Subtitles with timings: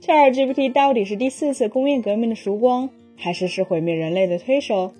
[0.00, 4.92] ChatGPT 到底是第四次工业革命的曙光，还是是毁灭人类的推手？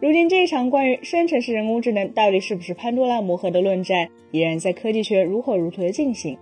[0.00, 6.38] 如今，这一场关于生成式人工智能到底是不是潘多拉魔盒的论战，依然在科技圈如火如荼的进行。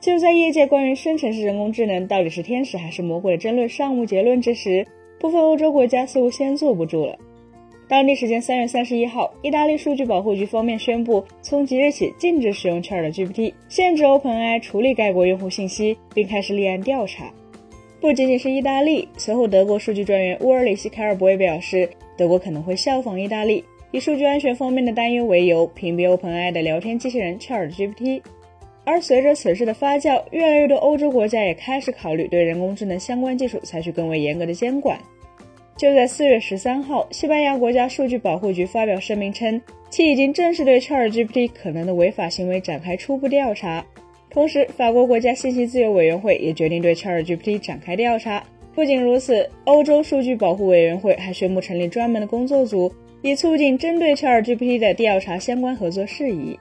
[0.00, 4.84] 就在业界关于生成式人工智能到底是天使还是魔鬼的争论尚无结论之时，
[5.20, 7.16] 部分欧洲国家似乎先坐不住了。
[7.92, 17.30] 当地时间三月三十一号，意大利数据保护局方面宣布，从即日起禁止使用 ChatGPT，限制 OpenAI 处理该国用户信息，并开始立案调查。
[18.00, 21.86] 不仅仅是意大利，随后德国数据专员乌尔里希·凯尔伯也表示。
[22.16, 28.22] 德国可能会效仿意大利，以数据安全方面的担忧为由，屏蔽 OpenAI 的聊天机器人 ChatGPT。
[28.84, 34.98] 而随着此事的发酵，越来越多欧洲国家也开始考虑对人工智能相关技术采取更为严格的监管。
[35.76, 43.84] 就在四月十三号，西班牙国家数据保护局发表声明称，其已经正式对 ChatGPT 可能的违法行为展开初步调查。
[44.30, 48.42] 同时，法国国家信息自由委员会也决定对 ChatGPT 展开调查。
[48.74, 56.58] 不仅如此，欧洲数据保护委员会还宣布成立专门的工作组，以促进针对 ChatGPT 的调查相关合作事宜。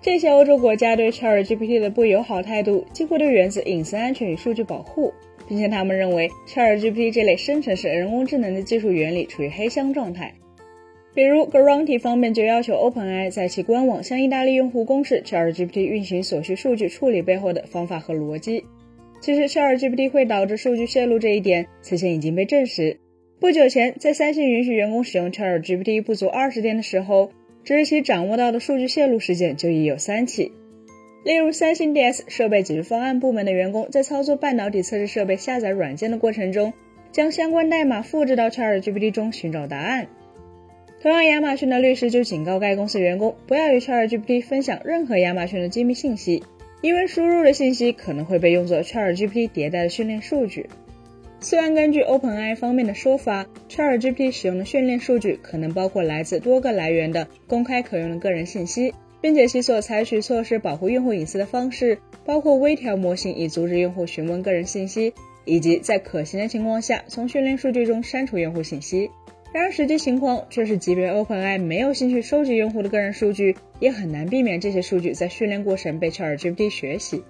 [0.00, 5.12] 这些欧洲国家对 ChatGPT 的不友好态度，几乎都源自隐私安全与数据保护，
[5.48, 10.34] 并且他们认为 ChatGPT 这类生成式人工智能的技术原理处于黑箱状态。
[11.14, 18.62] 比如 g a r a n t y 方面就要求 OpenAI 在其官网向意大利用户公示 ChatGPT 运行所需数据处理背后的方法和逻辑。
[19.20, 23.00] 其实，ChatGPT 会导致数据泄露这一点，此前已经被证实。
[23.40, 27.32] 不久前，在三星允许员工使用 ChatGPT 不足二十天的时候，
[27.64, 30.52] 只是其掌握到的数据泄露事件就已有三起。
[31.28, 36.72] 例如，三星 DS 设备解决方案部门的员工在操作半导体测试设备下载软件的过程中，
[37.12, 40.06] 将相关代码复制到 ChatGPT 中寻找答案。
[41.02, 46.42] 同样，亚马逊的律师就警告该公司员工不要与 ChatGPT 分享任何亚马逊的机密信息。
[46.80, 50.70] 因为输入的信息可能会被用作 ChatGPT 迭代的训练数据。
[51.40, 65.12] 虽然根据 OpenAI 方面的说法，ChatGPT 使用的训练数据可能包括来自多个来源的公开可用的个人信息，并且其所采取措施保护用户隐私的方式包括微调模型以阻止用户询问个人信息，
[65.44, 69.10] 以及在可行的情况下从训练数据中删除用户信息。
[69.50, 77.22] 然而，实际情况却是，即便 OpenAI 没有兴趣收集用户的个人数据，也很难避免这些数据在训练过程被 ChatGPT 学习。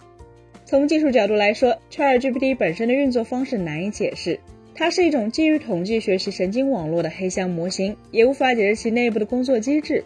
[0.64, 4.40] 从技术角度来说，ChatGPT 本身的运作方式难以解释，
[4.74, 10.02] 它是一种基于统计学习神经网络的黑箱模型，也无法解释其内部的工作机制。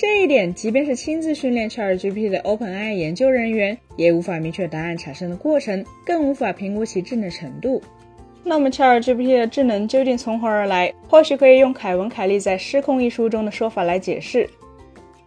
[0.00, 7.82] 这一点，即便是亲自训练 ChatGPT 的 OpenAI 研究人员，也无法明确答案产生的过程，更无法评估其智能程度。
[8.42, 10.90] 那么，ChatGPT 的智能究竟从何而来？
[11.06, 14.48] 或许可以用凯文·凯利在《失控》一书中的说法来解释：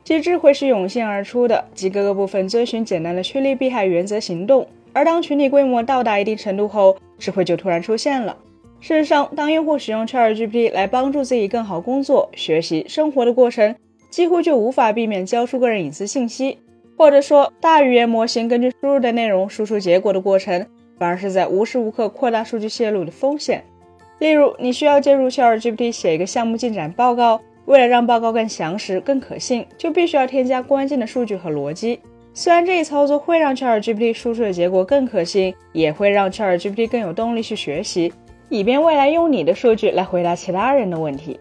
[0.03, 4.67] 其智慧是涌现而出的，即各个部分遵循简单的趋利避害原则行动。
[4.91, 8.35] 而当群体规模到达一定程度后，智慧就突然出现了。
[8.79, 13.75] 事实上，当用户使用 ChatGPT 来帮助自己更好工作、学习、生活的过程，
[14.13, 16.59] 几乎就无法避免交出个人隐私信息，
[16.95, 20.63] 或者说，大语言模型根据输入的内容输出结果的过程。
[20.99, 23.63] 反而是在无时无刻扩大数据泄露的风险。
[24.19, 31.99] 例如，你需要借助 ChatGPT 写一个项目进展报告，为了让报告更详实、更可信，就必须要添加关键的数据和逻辑。
[32.35, 38.13] 虽然这一操作会让 ChatGPT 输出的结果更可信，也会让 ChatGPT 更有动力去学习，
[38.49, 41.39] 以便未来用你的数据来回答其他人的问题。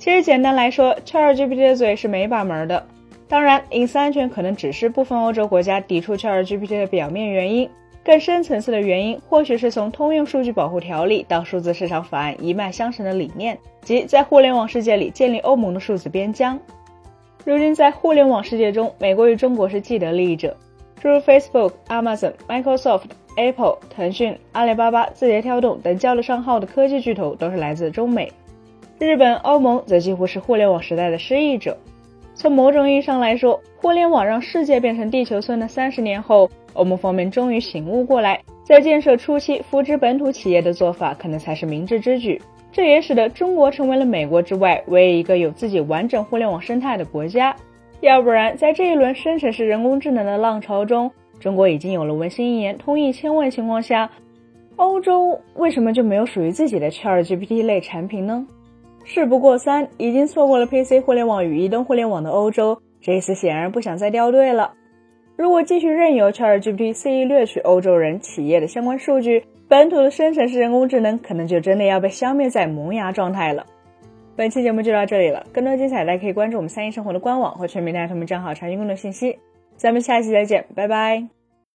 [0.00, 2.82] 其实简单来说，ChatGPT 的嘴是没把门的。
[3.28, 7.68] 当然，隐私安全可能只是部分欧洲国家抵触 ChatGPT 的表面原因。
[8.02, 16.58] 更深层次的原因，或许是从通用数据保护条例到数字市场法案一脉相承的理念，即在互联网世界里建立欧盟的数字边疆。
[17.44, 20.56] 如今，在互联网世界中，美国与中国是既得利益者，
[20.98, 23.02] 诸如 Facebook、Amazon、Microsoft、
[23.36, 28.32] Apple、腾讯、阿里巴巴、字节跳动等叫得上号的科技巨头都是来自中美。
[29.00, 31.74] 日本、欧盟则几乎是互联网时代的失意者。
[32.34, 36.48] 从某种意义上来说，互联网让世界变成地球村的三十年后。
[36.74, 42.40] 欧盟方面终于醒悟过来，在建设初期扶持本土企业的做法可能才是明智之举。
[42.70, 47.56] 这也使得中国成为了美国之外唯一一个有自己完整互联网生态的国家。
[48.02, 51.10] 要不然，在这一轮生成式人工智能的浪潮中，
[51.40, 54.08] 中国已经有了文心一言通义千问情况下，
[54.76, 58.46] 欧洲为什么就没有属于自己的 ChatGPT 类产品呢？
[59.04, 64.74] 事不过三，已经错过了 PC 互联网与移动互联网的欧洲，这次显然不想再掉队了。
[65.36, 73.64] 如果继续任由 ChatGPT 肆意掠取欧洲人企业的相关数据，本土的生成式人工智能可能就真的要被消灭在萌芽状态了。
[74.36, 79.38] 本期节目就到这里了，更多精彩大家可以关注我们三一生活的官网或全民大同们账号查询更多信息。
[79.76, 81.39] 咱们下期再见，拜拜。